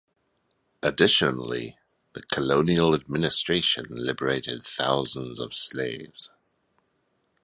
[0.81, 1.77] Additionally,
[2.13, 6.31] the colonial administration liberated thousands of slaves.